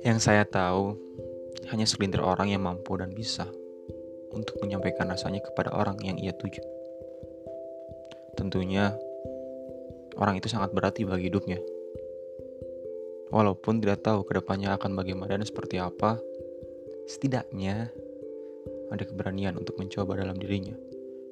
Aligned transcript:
Yang 0.00 0.18
saya 0.24 0.48
tahu, 0.48 0.96
hanya 1.68 1.84
segelintir 1.84 2.24
orang 2.24 2.48
yang 2.48 2.64
mampu 2.64 2.96
dan 2.96 3.12
bisa 3.12 3.44
untuk 4.32 4.56
menyampaikan 4.64 5.10
rasanya 5.12 5.44
kepada 5.44 5.76
orang 5.76 6.00
yang 6.00 6.16
ia 6.16 6.32
tuju. 6.32 6.64
Tentunya, 8.38 8.96
orang 10.16 10.40
itu 10.40 10.48
sangat 10.48 10.72
berarti 10.72 11.04
bagi 11.04 11.28
hidupnya. 11.28 11.60
Walaupun 13.30 13.78
tidak 13.84 14.02
tahu 14.02 14.24
ke 14.24 14.40
depannya 14.40 14.74
akan 14.74 14.96
bagaimana 14.96 15.36
dan 15.36 15.46
seperti 15.46 15.76
apa, 15.78 16.16
setidaknya 17.06 17.92
ada 18.90 19.04
keberanian 19.06 19.54
untuk 19.54 19.78
mencoba 19.78 20.18
dalam 20.18 20.34
dirinya 20.34 20.74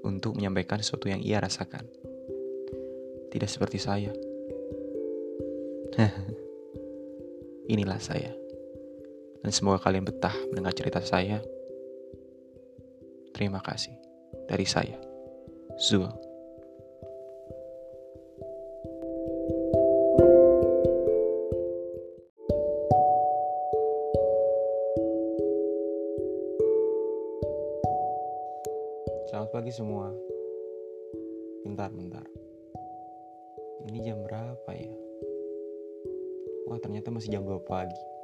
untuk 0.07 0.39
menyampaikan 0.39 0.79
sesuatu 0.79 1.11
yang 1.11 1.19
ia 1.25 1.43
rasakan. 1.43 1.89
Tidak 3.33 3.51
seperti 3.51 3.81
saya. 3.83 4.13
Inilah 7.73 7.99
saya. 7.99 8.48
Dan 9.43 9.51
semoga 9.55 9.79
kalian 9.81 10.03
betah 10.03 10.35
mendengar 10.51 10.75
cerita 10.75 10.99
saya. 11.01 11.39
Terima 13.33 13.63
kasih. 13.63 13.95
Dari 14.51 14.67
saya, 14.67 14.99
Zul. 15.79 16.09
Selamat 29.29 29.51
pagi 29.55 29.71
semua. 29.71 30.11
Bentar, 31.63 31.93
bentar. 31.93 32.27
Ini 33.87 34.03
jam 34.03 34.25
berapa 34.25 34.71
ya? 34.75 34.97
Wah, 36.67 36.81
ternyata 36.83 37.09
masih 37.15 37.33
jam 37.37 37.47
2 37.47 37.61
pagi. 37.63 38.18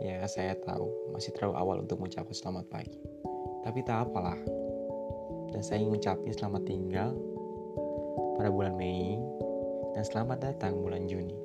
Ya, 0.00 0.24
saya 0.24 0.56
tahu 0.64 1.12
masih 1.12 1.36
terlalu 1.36 1.54
awal 1.60 1.76
untuk 1.84 2.00
mengucapkan 2.00 2.32
selamat 2.32 2.72
pagi. 2.72 2.96
Tapi 3.60 3.84
tak 3.84 4.08
apalah. 4.08 4.40
Dan 5.52 5.60
saya 5.60 5.84
ingin 5.84 5.92
mengucapkan 5.92 6.32
selamat 6.32 6.62
tinggal 6.64 7.12
pada 8.40 8.48
bulan 8.48 8.80
Mei 8.80 9.20
dan 9.92 10.00
selamat 10.00 10.40
datang 10.40 10.80
bulan 10.80 11.04
Juni. 11.04 11.36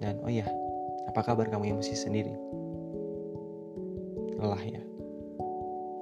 Dan 0.00 0.16
oh 0.24 0.32
ya, 0.32 0.48
apa 1.12 1.20
kabar 1.20 1.44
kamu 1.52 1.76
yang 1.76 1.78
masih 1.84 1.92
sendiri? 1.92 2.32
Lelah 4.40 4.64
ya? 4.64 4.80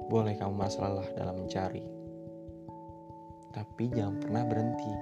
Boleh 0.07 0.39
kamu 0.39 0.55
merasa 0.55 0.87
lelah 0.87 1.09
dalam 1.19 1.35
mencari. 1.35 1.83
Tapi 3.51 3.91
jangan 3.91 4.23
pernah 4.23 4.43
berhenti. 4.47 4.93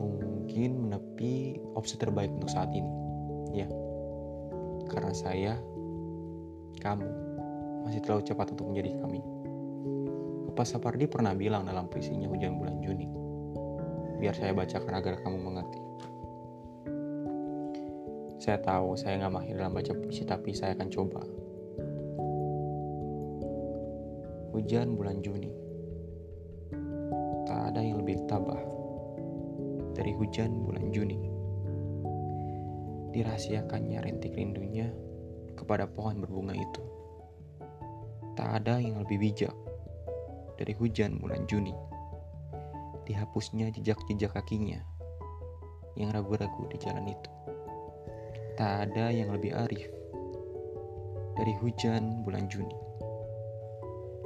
Mungkin 0.00 0.88
menepi 0.88 1.60
opsi 1.76 2.00
terbaik 2.00 2.32
untuk 2.32 2.48
saat 2.48 2.72
ini. 2.72 2.92
Ya, 3.52 3.68
karena 4.96 5.12
saya, 5.12 5.52
kamu, 6.80 7.04
masih 7.84 8.00
terlalu 8.00 8.24
cepat 8.24 8.56
untuk 8.56 8.72
menjadi 8.72 8.96
kami. 8.96 9.20
Bapak 10.48 10.64
Sapardi 10.64 11.04
pernah 11.04 11.36
bilang 11.36 11.68
dalam 11.68 11.84
puisinya 11.92 12.24
Hujan 12.32 12.56
Bulan 12.56 12.80
Juni. 12.80 13.04
Biar 14.16 14.32
saya 14.32 14.56
bacakan 14.56 14.96
agar 14.96 15.20
kamu 15.20 15.36
mengerti. 15.36 15.80
Saya 18.40 18.56
tahu 18.64 18.96
saya 18.96 19.20
nggak 19.20 19.34
mahir 19.36 19.60
dalam 19.60 19.76
baca 19.76 19.92
puisi, 19.92 20.24
tapi 20.24 20.56
saya 20.56 20.72
akan 20.72 20.88
coba. 20.88 21.20
Hujan 24.56 24.96
bulan 24.96 25.20
Juni. 25.20 25.52
Tak 27.44 27.76
ada 27.76 27.84
yang 27.84 28.00
lebih 28.00 28.24
tabah 28.24 28.64
dari 29.92 30.16
hujan 30.16 30.64
bulan 30.64 30.88
Juni 30.88 31.35
dirahasiakannya 33.16 34.04
rintik 34.04 34.36
rindunya 34.36 34.92
kepada 35.56 35.88
pohon 35.88 36.20
berbunga 36.20 36.52
itu. 36.52 36.84
Tak 38.36 38.60
ada 38.60 38.76
yang 38.76 39.00
lebih 39.00 39.16
bijak 39.16 39.56
dari 40.60 40.76
hujan 40.76 41.16
bulan 41.16 41.48
Juni. 41.48 41.72
Dihapusnya 43.08 43.72
jejak-jejak 43.72 44.36
kakinya 44.36 44.84
yang 45.96 46.12
ragu-ragu 46.12 46.68
di 46.68 46.76
jalan 46.76 47.08
itu. 47.08 47.30
Tak 48.60 48.92
ada 48.92 49.08
yang 49.08 49.32
lebih 49.32 49.56
arif 49.56 49.88
dari 51.40 51.56
hujan 51.56 52.20
bulan 52.20 52.44
Juni. 52.52 52.76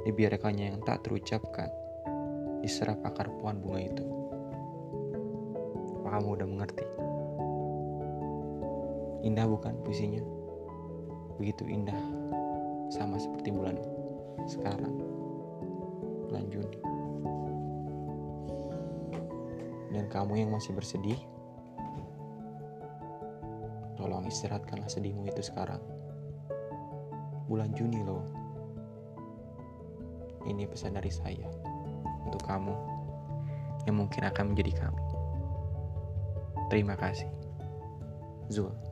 Dibiarkannya 0.03 0.75
yang 0.75 0.79
tak 0.83 1.07
terucapkan 1.07 1.71
diserap 2.59 2.99
akar 3.07 3.31
pohon 3.39 3.63
bunga 3.63 3.79
itu. 3.79 4.05
Apa 6.03 6.19
kamu 6.19 6.27
udah 6.35 6.47
mengerti? 6.49 7.10
Indah 9.21 9.45
bukan 9.45 9.77
puisinya? 9.85 10.21
Begitu 11.37 11.69
indah, 11.69 11.97
sama 12.89 13.21
seperti 13.21 13.53
bulan 13.53 13.77
sekarang, 14.49 14.97
bulan 16.25 16.45
Juni. 16.49 16.77
Dan 19.93 20.09
kamu 20.09 20.41
yang 20.41 20.49
masih 20.49 20.73
bersedih, 20.73 21.17
tolong 23.93 24.25
istirahatkanlah 24.25 24.89
sedihmu 24.89 25.29
itu 25.29 25.45
sekarang. 25.45 25.81
Bulan 27.45 27.73
Juni 27.77 28.01
loh. 28.01 28.25
Ini 30.49 30.65
pesan 30.65 30.97
dari 30.97 31.13
saya 31.13 31.45
untuk 32.25 32.41
kamu 32.41 32.73
yang 33.85 34.01
mungkin 34.01 34.25
akan 34.25 34.53
menjadi 34.53 34.73
kami. 34.87 35.03
Terima 36.73 36.97
kasih. 36.97 37.29
Zul. 38.49 38.90